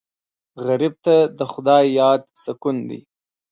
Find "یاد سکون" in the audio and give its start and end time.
1.99-2.77